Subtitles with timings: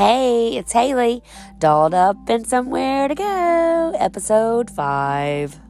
[0.00, 1.22] Hey, it's Haley,
[1.58, 5.60] dolled up and somewhere to go, episode 5.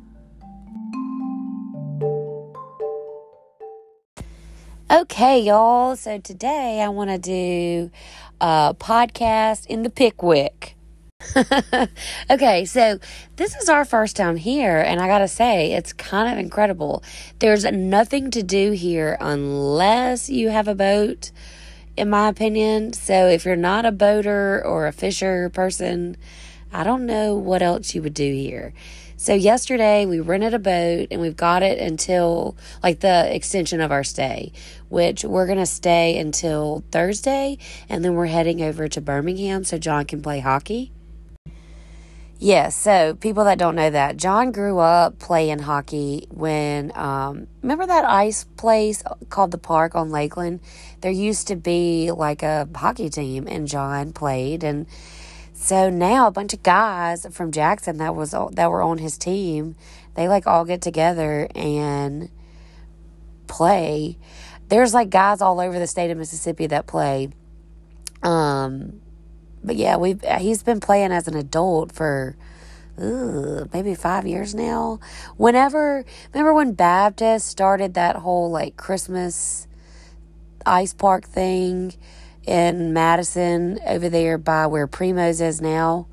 [4.88, 7.90] Okay, y'all, so today I want to do
[8.40, 10.76] a podcast in the Pickwick.
[12.30, 13.00] okay, so
[13.34, 17.02] this is our first time here, and I gotta say, it's kind of incredible.
[17.40, 21.32] There's nothing to do here unless you have a boat,
[21.96, 22.92] in my opinion.
[22.92, 26.16] So if you're not a boater or a fisher person,
[26.72, 28.72] I don't know what else you would do here.
[29.16, 33.92] So yesterday we rented a boat and we've got it until like the extension of
[33.92, 34.52] our stay,
[34.88, 37.58] which we're going to stay until Thursday
[37.88, 40.90] and then we're heading over to Birmingham so John can play hockey.
[42.42, 47.84] Yes, so people that don't know that, John grew up playing hockey when, um, remember
[47.86, 50.60] that ice place called the Park on Lakeland?
[51.02, 54.64] There used to be like a hockey team, and John played.
[54.64, 54.86] And
[55.52, 59.76] so now a bunch of guys from Jackson that was that were on his team,
[60.14, 62.30] they like all get together and
[63.48, 64.16] play.
[64.70, 67.28] There's like guys all over the state of Mississippi that play.
[68.22, 69.02] Um,
[69.62, 72.36] but yeah, we've he's been playing as an adult for
[73.00, 75.00] ugh, maybe five years now.
[75.36, 79.66] Whenever remember when Baptist started that whole like Christmas
[80.66, 81.94] ice park thing
[82.46, 86.06] in Madison over there by where Primo's is now.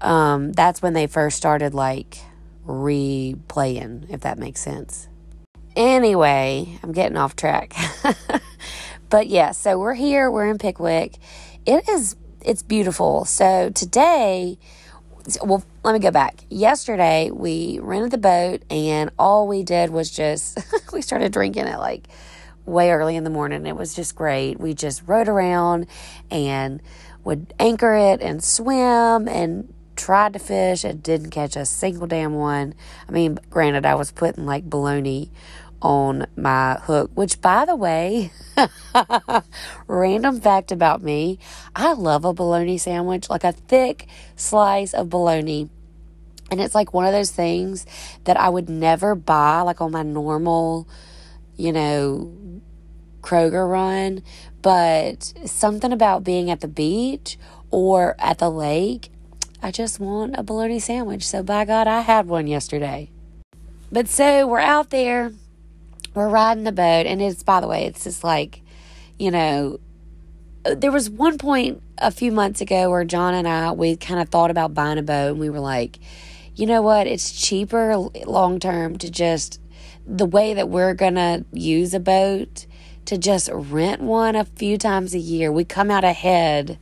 [0.00, 2.18] Um, that's when they first started like
[2.66, 5.08] replaying, if that makes sense.
[5.74, 7.74] Anyway, I'm getting off track.
[9.10, 11.16] but yeah, so we're here, we're in Pickwick.
[11.66, 13.24] It is it's beautiful.
[13.24, 14.58] So today,
[15.42, 16.44] well, let me go back.
[16.48, 20.58] Yesterday, we rented the boat, and all we did was just
[20.92, 22.08] we started drinking at like
[22.64, 23.66] way early in the morning.
[23.66, 24.60] It was just great.
[24.60, 25.86] We just rode around
[26.30, 26.80] and
[27.24, 30.84] would anchor it and swim and tried to fish.
[30.84, 32.74] and didn't catch a single damn one.
[33.08, 35.30] I mean, granted, I was putting like baloney
[35.82, 38.30] on my hook, which by the way,
[39.86, 41.38] random fact about me,
[41.74, 44.06] I love a bologna sandwich, like a thick
[44.36, 45.68] slice of bologna.
[46.50, 47.86] And it's like one of those things
[48.24, 50.88] that I would never buy like on my normal,
[51.56, 52.32] you know,
[53.20, 54.22] Kroger run,
[54.62, 57.38] but something about being at the beach
[57.70, 59.10] or at the lake,
[59.60, 61.26] I just want a bologna sandwich.
[61.26, 63.10] So by God, I had one yesterday.
[63.90, 65.32] But so we're out there
[66.16, 68.62] we're riding the boat, and it's, by the way, it's just like,
[69.18, 69.78] you know,
[70.64, 74.18] uh, there was one point a few months ago where John and I, we kind
[74.18, 75.98] of thought about buying a boat, and we were like,
[76.54, 77.06] you know what?
[77.06, 79.60] It's cheaper long term to just,
[80.06, 82.64] the way that we're to use a boat,
[83.04, 85.52] to just rent one a few times a year.
[85.52, 86.78] We come out ahead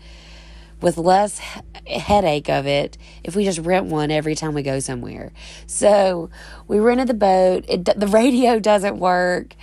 [0.85, 1.41] with less
[1.87, 5.33] headache of it if we just rent one every time we go somewhere.
[5.67, 6.29] So
[6.69, 7.65] we rented the boat.
[7.67, 9.57] It, the radio doesn't work.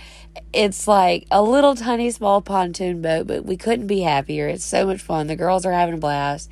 [0.52, 4.48] It's like a little tiny small pontoon boat, but we couldn't be happier.
[4.48, 5.28] It's so much fun.
[5.28, 6.50] The girls are having a blast.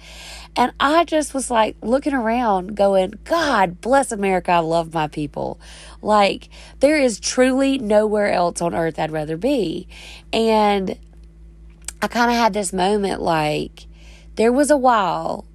[0.54, 4.52] And I just was like looking around, going, God bless America.
[4.52, 5.58] I love my people.
[6.00, 6.48] Like,
[6.78, 9.88] there is truly nowhere else on earth I'd rather be.
[10.32, 10.96] And
[12.00, 13.88] I kind of had this moment like,
[14.36, 15.46] there was a while,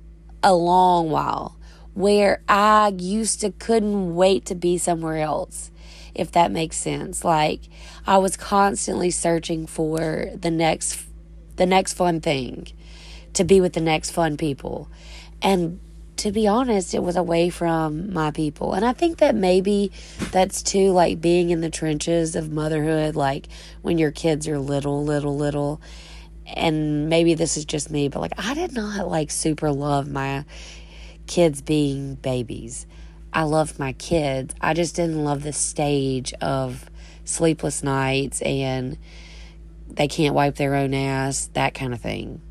[0.44, 1.58] a long while,
[1.94, 5.72] where I used to couldn't wait to be somewhere else,
[6.14, 7.24] if that makes sense.
[7.24, 7.62] Like
[8.06, 11.02] I was constantly searching for the next
[11.56, 12.68] the next fun thing,
[13.34, 14.90] to be with the next fun people.
[15.42, 15.80] And
[16.18, 18.74] to be honest, it was away from my people.
[18.74, 19.92] And I think that maybe
[20.32, 23.48] that's too like being in the trenches of motherhood, like
[23.82, 25.82] when your kids are little, little, little
[26.48, 30.46] and maybe this is just me, but like I did not like super love my
[31.28, 32.86] kids being babies.
[33.34, 34.56] I loved my kids.
[34.62, 36.86] I just didn't love the stage of
[37.26, 38.98] sleepless nights and
[39.90, 42.42] they can't wipe their own ass, that kind of thing.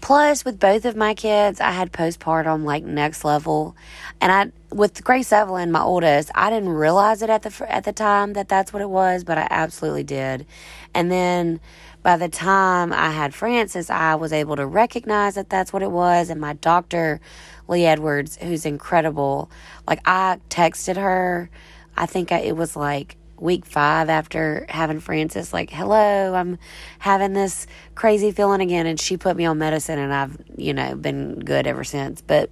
[0.00, 3.74] Plus, with both of my kids, I had postpartum like next level,
[4.20, 7.92] and I with Grace Evelyn, my oldest, I didn't realize it at the at the
[7.92, 10.46] time that that's what it was, but I absolutely did.
[10.94, 11.60] And then
[12.04, 15.90] by the time I had Francis, I was able to recognize that that's what it
[15.90, 16.28] was.
[16.28, 17.18] And my doctor,
[17.66, 19.50] Lee Edwards, who's incredible,
[19.88, 21.48] like I texted her,
[21.96, 26.58] I think it was like week five after having Francis, like, hello, I'm
[26.98, 28.86] having this crazy feeling again.
[28.86, 32.20] And she put me on medicine and I've, you know, been good ever since.
[32.20, 32.50] But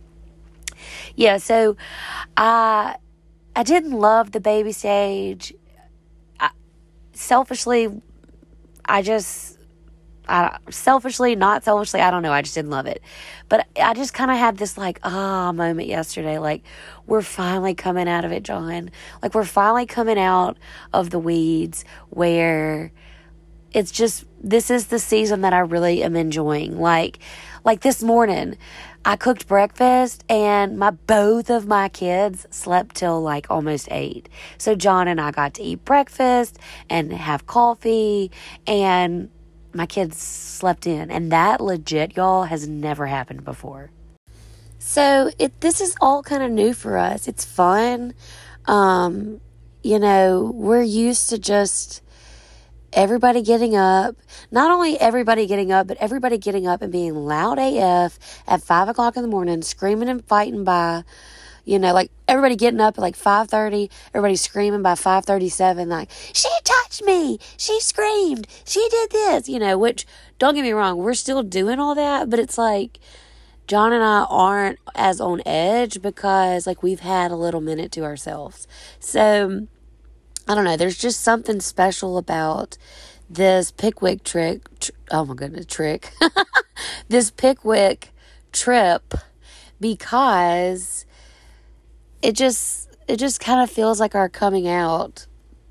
[1.15, 1.77] yeah, so
[2.39, 2.97] I,
[3.55, 5.53] I didn't love the baby stage.
[7.13, 8.01] Selfishly,
[8.85, 9.59] I just
[10.29, 12.33] I, selfishly, not selfishly, I don't know.
[12.33, 13.03] I just didn't love it.
[13.49, 16.39] But I just kind of had this like, ah moment yesterday.
[16.39, 16.63] Like,
[17.07, 18.91] we're finally coming out of it, John.
[19.23, 20.57] Like, we're finally coming out
[20.93, 22.93] of the weeds where
[23.73, 26.79] it's just, this is the season that I really am enjoying.
[26.79, 27.19] Like,
[27.65, 28.57] like this morning,
[29.05, 34.29] I cooked breakfast and my both of my kids slept till like almost 8.
[34.59, 36.59] So John and I got to eat breakfast
[36.89, 38.31] and have coffee
[38.67, 39.31] and
[39.75, 43.91] my kids slept in and that legit y'all has never happened before.
[44.79, 47.27] So it this is all kind of new for us.
[47.27, 48.15] It's fun.
[48.67, 49.41] Um
[49.83, 52.03] you know, we're used to just
[52.93, 54.17] everybody getting up,
[54.51, 58.89] not only everybody getting up, but everybody getting up and being loud AF at five
[58.89, 61.05] o'clock in the morning, screaming and fighting by,
[61.65, 65.49] you know, like everybody getting up at like five thirty, everybody screaming by five thirty
[65.49, 69.79] seven, like she touched me, she screamed, she did this, you know.
[69.79, 70.07] Which
[70.39, 72.99] don't get me wrong, we're still doing all that, but it's like.
[73.69, 78.03] John and I aren't as on edge because like we've had a little minute to
[78.03, 78.67] ourselves.
[78.99, 79.69] So
[80.49, 80.77] I don't know.
[80.77, 82.77] There's just something special about
[83.31, 84.63] this Pickwick trick.
[84.81, 86.13] Tr- oh my goodness, trick.
[87.09, 88.11] this Pickwick
[88.53, 89.15] trip
[89.81, 91.05] because
[92.23, 95.27] it just it just kind of feels like our coming out.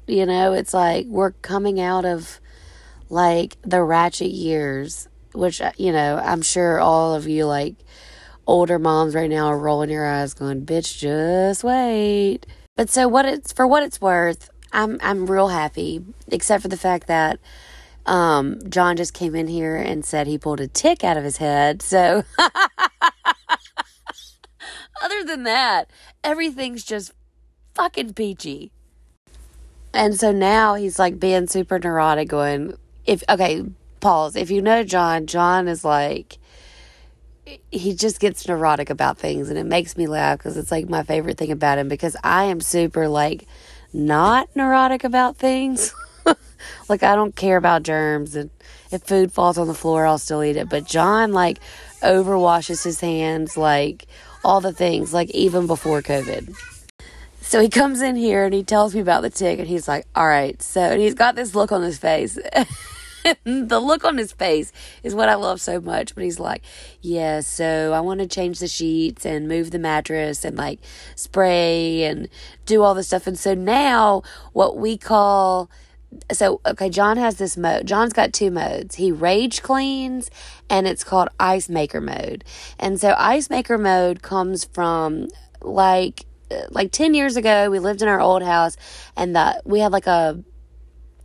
[0.07, 2.39] You know, it's like we're coming out of
[3.09, 7.75] like the ratchet years, which uh, you know, I'm sure all of you like
[8.47, 12.45] older moms right now are rolling your eyes going, "Bitch, just wait."
[12.75, 16.77] But so what it's for what it's worth, I'm I'm real happy, except for the
[16.77, 17.39] fact that
[18.05, 21.37] um, John just came in here and said he pulled a tick out of his
[21.37, 21.81] head.
[21.81, 22.23] So
[25.01, 25.89] other than that,
[26.23, 27.11] everything's just
[27.75, 28.71] fucking peachy.
[29.93, 33.63] And so now he's like being super neurotic, going, if okay,
[33.99, 34.35] pause.
[34.35, 36.37] If you know John, John is like
[37.71, 41.03] he just gets neurotic about things and it makes me laugh because it's like my
[41.03, 43.45] favorite thing about him because I am super like
[43.93, 45.93] not neurotic about things.
[46.89, 48.49] like I don't care about germs and
[48.91, 50.69] if food falls on the floor I'll still eat it.
[50.69, 51.59] But John like
[52.01, 54.07] overwashes his hands like
[54.43, 56.55] all the things like even before COVID.
[57.41, 60.05] So he comes in here and he tells me about the tick and he's like,
[60.15, 62.39] "All right." So and he's got this look on his face.
[63.43, 64.71] the look on his face
[65.03, 66.15] is what I love so much.
[66.15, 66.63] But he's like,
[67.01, 70.79] Yeah, so I want to change the sheets and move the mattress and like
[71.15, 72.29] spray and
[72.65, 73.27] do all this stuff.
[73.27, 74.23] And so now
[74.53, 75.69] what we call
[76.31, 80.29] so okay john has this mode john's got two modes he rage cleans
[80.69, 82.43] and it's called ice maker mode
[82.77, 85.27] and so ice maker mode comes from
[85.61, 88.75] like uh, like 10 years ago we lived in our old house
[89.15, 90.43] and the we had like a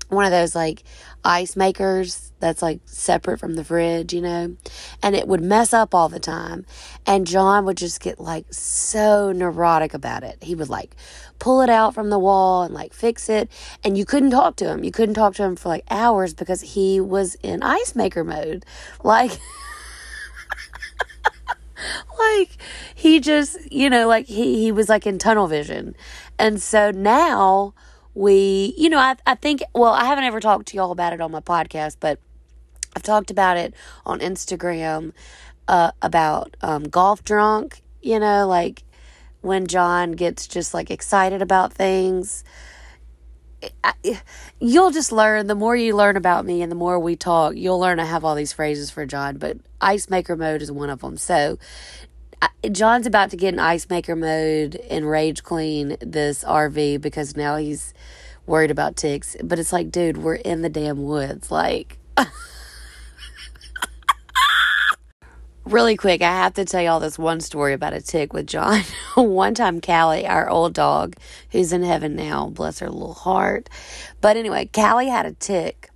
[0.09, 0.85] one of those like
[1.25, 4.57] ice makers that's like separate from the fridge, you know,
[5.03, 6.67] and it would mess up all the time.
[7.07, 10.39] And John would just get like so neurotic about it.
[10.43, 10.95] He would like
[11.39, 13.51] pull it out from the wall and like fix it.
[13.83, 14.85] And you couldn't talk to him.
[14.85, 18.65] You couldn't talk to him for like hours because he was in ice maker mode.
[19.03, 19.33] Like,
[22.19, 22.51] like
[22.95, 25.95] he just, you know, like he, he was like in tunnel vision.
[26.39, 27.75] And so now,
[28.17, 31.21] we, you know, I, I think, well, I haven't ever talked to y'all about it
[31.21, 32.19] on my podcast, but
[32.97, 33.75] I've talked about it
[34.07, 35.13] on Instagram
[35.69, 38.85] uh, about um, golf drunk, you know, like
[39.43, 42.43] when John gets just like excited about things.
[43.85, 43.93] I,
[44.61, 47.79] you'll just learn the more you learn about me and the more we talk, you'll
[47.79, 51.01] learn I have all these phrases for John, but ice maker mode is one of
[51.01, 51.19] them.
[51.19, 51.59] So
[52.73, 57.57] John's about to get in ice maker mode and rage clean this RV because now
[57.57, 57.95] he's
[58.47, 59.37] worried about ticks.
[59.43, 61.51] But it's like, dude, we're in the damn woods.
[61.51, 61.99] Like,
[65.65, 68.81] really quick, I have to tell y'all this one story about a tick with John.
[69.15, 71.17] one time, Callie, our old dog,
[71.51, 73.69] who's in heaven now, bless her little heart.
[74.21, 75.91] But anyway, Callie had a tick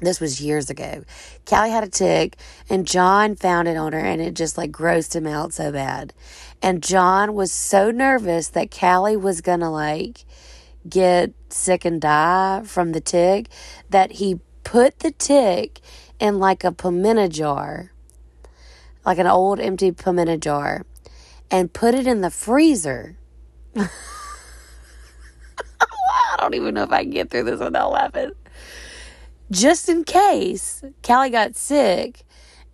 [0.00, 1.04] this was years ago.
[1.46, 2.36] Callie had a tick
[2.68, 6.12] and John found it on her and it just like grossed him out so bad.
[6.62, 10.24] And John was so nervous that Callie was gonna like
[10.88, 13.48] get sick and die from the tick
[13.90, 15.80] that he put the tick
[16.18, 17.92] in like a pimento jar,
[19.04, 20.84] like an old empty pimento jar,
[21.50, 23.16] and put it in the freezer.
[23.76, 23.88] I
[26.38, 28.32] don't even know if I can get through this without laughing
[29.50, 32.24] just in case Callie got sick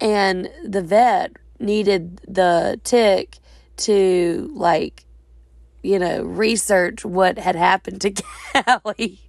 [0.00, 3.38] and the vet needed the tick
[3.78, 5.04] to like
[5.82, 8.10] you know research what had happened to
[8.82, 9.20] Callie.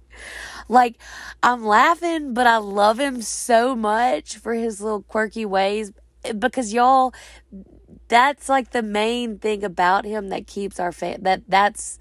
[0.68, 0.96] like
[1.42, 5.92] I'm laughing, but I love him so much for his little quirky ways
[6.24, 7.14] eh, because y'all
[8.08, 11.98] that's like the main thing about him that keeps our fa- that that's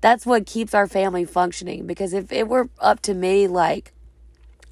[0.00, 3.92] that's what keeps our family functioning because if it were up to me like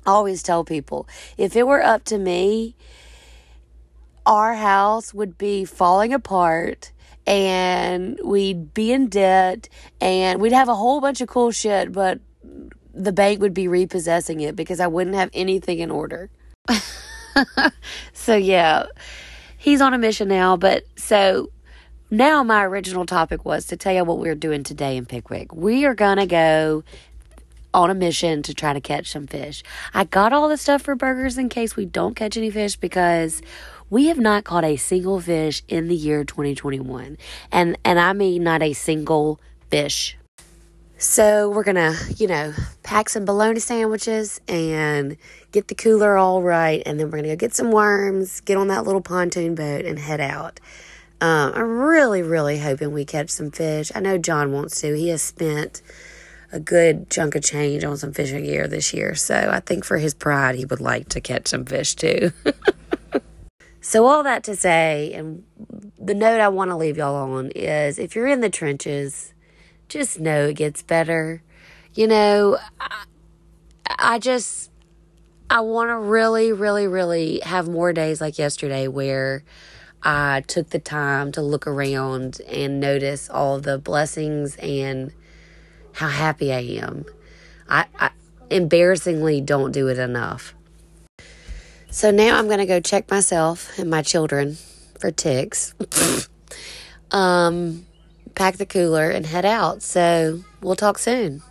[0.06, 2.74] I always tell people if it were up to me
[4.26, 6.92] our house would be falling apart
[7.26, 9.68] and we'd be in debt
[10.00, 12.20] and we'd have a whole bunch of cool shit but
[12.94, 16.30] the bank would be repossessing it because I wouldn't have anything in order.
[18.12, 18.86] so yeah,
[19.56, 21.50] he's on a mission now, but so
[22.10, 25.54] now my original topic was to tell you what we're doing today in Pickwick.
[25.54, 26.84] We are going to go
[27.72, 29.62] on a mission to try to catch some fish.
[29.94, 33.42] I got all the stuff for burgers in case we don't catch any fish because
[33.88, 37.18] we have not caught a single fish in the year 2021.
[37.50, 40.16] And and I mean not a single fish.
[40.98, 45.16] So we're gonna, you know, pack some bologna sandwiches and
[45.50, 48.68] get the cooler all right, and then we're gonna go get some worms, get on
[48.68, 50.60] that little pontoon boat, and head out.
[51.22, 53.90] Um, I'm really, really hoping we catch some fish.
[53.94, 54.94] I know John wants to.
[54.94, 55.80] He has spent
[56.52, 59.98] a good chunk of change on some fishing gear this year, so I think for
[59.98, 62.32] his pride, he would like to catch some fish too.
[63.80, 65.44] so all that to say, and
[65.98, 69.32] the note I want to leave y'all on is if you're in the trenches
[69.90, 71.42] just know it gets better.
[71.92, 73.04] You know, I,
[73.86, 74.70] I just,
[75.50, 79.42] I want to really, really, really have more days like yesterday where
[80.02, 85.12] I took the time to look around and notice all the blessings and
[85.92, 87.04] how happy I am.
[87.68, 88.10] I, I
[88.50, 90.54] embarrassingly don't do it enough.
[91.90, 94.56] So now I'm going to go check myself and my children
[94.98, 95.74] for ticks.
[97.10, 97.86] um,
[98.34, 99.82] pack the cooler, and head out.
[99.82, 101.42] So we'll talk soon.